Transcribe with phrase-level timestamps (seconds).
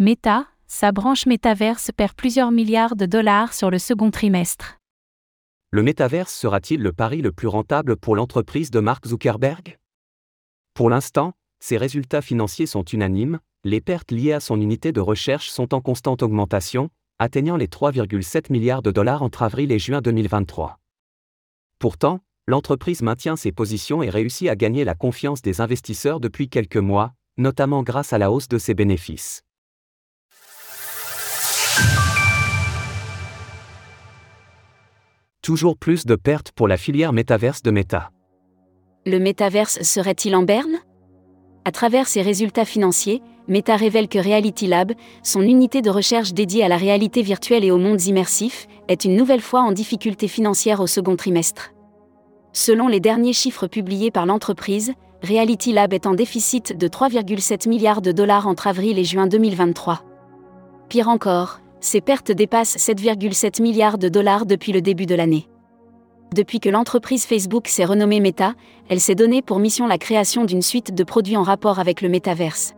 [0.00, 4.78] Meta, sa branche Metaverse perd plusieurs milliards de dollars sur le second trimestre.
[5.72, 9.76] Le métaverse sera-t-il le pari le plus rentable pour l'entreprise de Mark Zuckerberg?
[10.72, 15.50] Pour l'instant, ses résultats financiers sont unanimes, les pertes liées à son unité de recherche
[15.50, 20.78] sont en constante augmentation, atteignant les 3,7 milliards de dollars entre avril et juin 2023.
[21.80, 26.76] Pourtant, l'entreprise maintient ses positions et réussit à gagner la confiance des investisseurs depuis quelques
[26.76, 29.42] mois, notamment grâce à la hausse de ses bénéfices.
[35.48, 38.10] Toujours plus de pertes pour la filière métaverse de Meta.
[39.06, 40.76] Le métaverse serait-il en berne?
[41.64, 44.92] À travers ses résultats financiers, Meta révèle que Reality Lab,
[45.22, 49.16] son unité de recherche dédiée à la réalité virtuelle et aux mondes immersifs, est une
[49.16, 51.72] nouvelle fois en difficulté financière au second trimestre.
[52.52, 54.92] Selon les derniers chiffres publiés par l'entreprise,
[55.22, 60.02] Reality Lab est en déficit de 3,7 milliards de dollars entre avril et juin 2023.
[60.90, 65.48] Pire encore, ses pertes dépassent 7,7 milliards de dollars depuis le début de l'année.
[66.34, 68.54] Depuis que l'entreprise Facebook s'est renommée Meta,
[68.88, 72.08] elle s'est donnée pour mission la création d'une suite de produits en rapport avec le
[72.08, 72.74] métaverse.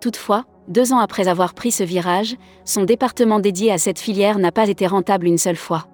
[0.00, 4.50] Toutefois, deux ans après avoir pris ce virage, son département dédié à cette filière n'a
[4.52, 5.86] pas été rentable une seule fois.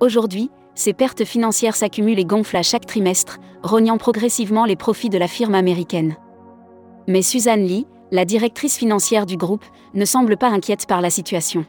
[0.00, 5.18] Aujourd'hui, ses pertes financières s'accumulent et gonflent à chaque trimestre, rognant progressivement les profits de
[5.18, 6.16] la firme américaine.
[7.06, 11.64] Mais Suzanne Lee, la directrice financière du groupe, ne semble pas inquiète par la situation.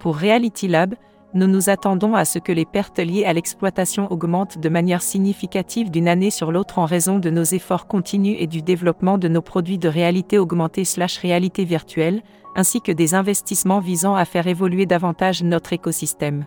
[0.00, 0.96] Pour Reality Lab,
[1.32, 5.90] nous nous attendons à ce que les pertes liées à l'exploitation augmentent de manière significative
[5.90, 9.42] d'une année sur l'autre en raison de nos efforts continus et du développement de nos
[9.42, 12.22] produits de réalité augmentée slash réalité virtuelle,
[12.56, 16.46] ainsi que des investissements visant à faire évoluer davantage notre écosystème.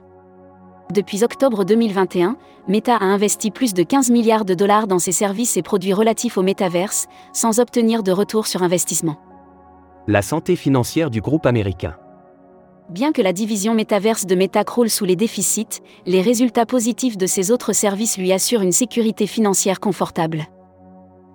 [0.94, 2.38] Depuis octobre 2021,
[2.70, 6.38] Meta a investi plus de 15 milliards de dollars dans ses services et produits relatifs
[6.38, 9.18] au métaverse, sans obtenir de retour sur investissement.
[10.08, 11.96] La santé financière du groupe américain.
[12.90, 17.26] Bien que la division métaverse de Meta croule sous les déficits, les résultats positifs de
[17.28, 20.46] ses autres services lui assurent une sécurité financière confortable.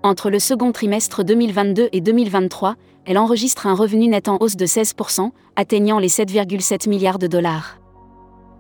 [0.03, 4.65] Entre le second trimestre 2022 et 2023, elle enregistre un revenu net en hausse de
[4.65, 7.81] 16%, atteignant les 7,7 milliards de dollars.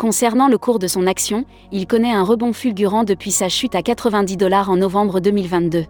[0.02, 3.82] Concernant le cours de son action, il connaît un rebond fulgurant depuis sa chute à
[3.82, 5.84] 90 dollars en novembre 2022.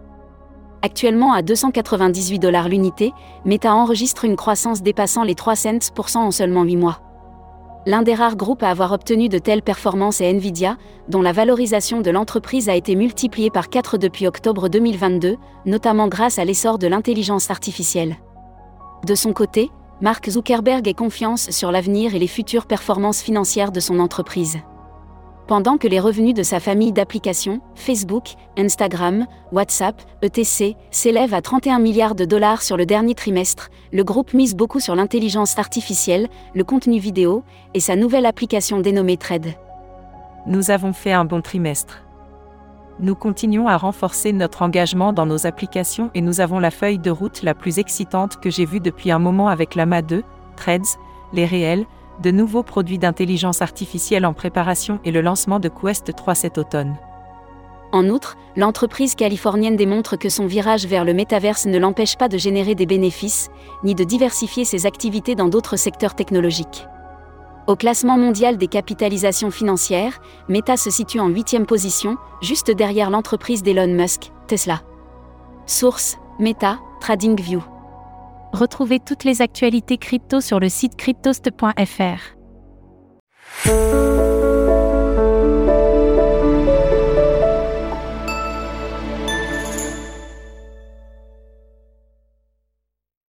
[0.83, 3.11] Actuellement à 298 dollars l'unité,
[3.43, 6.99] Meta enregistre une croissance dépassant les 3 cents en seulement 8 mois.
[7.87, 12.01] L'un des rares groupes à avoir obtenu de telles performances est Nvidia, dont la valorisation
[12.01, 16.85] de l'entreprise a été multipliée par 4 depuis octobre 2022, notamment grâce à l'essor de
[16.85, 18.17] l'intelligence artificielle.
[19.07, 23.79] De son côté, Mark Zuckerberg ait confiance sur l'avenir et les futures performances financières de
[23.79, 24.59] son entreprise.
[25.47, 31.79] Pendant que les revenus de sa famille d'applications, Facebook, Instagram, WhatsApp, etc., s'élèvent à 31
[31.79, 36.63] milliards de dollars sur le dernier trimestre, le groupe mise beaucoup sur l'intelligence artificielle, le
[36.63, 37.43] contenu vidéo
[37.73, 39.53] et sa nouvelle application dénommée Trade.
[40.47, 42.03] Nous avons fait un bon trimestre
[43.03, 47.11] nous continuons à renforcer notre engagement dans nos applications et nous avons la feuille de
[47.11, 50.23] route la plus excitante que j'ai vue depuis un moment avec l'AMA 2,
[50.55, 50.97] Threads,
[51.33, 51.85] les réels,
[52.21, 56.95] de nouveaux produits d'intelligence artificielle en préparation et le lancement de Quest 3 cet automne.
[57.91, 62.37] En outre, l'entreprise californienne démontre que son virage vers le métaverse ne l'empêche pas de
[62.37, 63.49] générer des bénéfices,
[63.83, 66.87] ni de diversifier ses activités dans d'autres secteurs technologiques.
[67.65, 70.19] Au classement mondial des capitalisations financières,
[70.49, 74.81] Meta se situe en huitième position, juste derrière l'entreprise d'Elon Musk, Tesla.
[75.65, 77.61] Source Meta, TradingView.
[78.51, 82.35] Retrouvez toutes les actualités crypto sur le site cryptost.fr.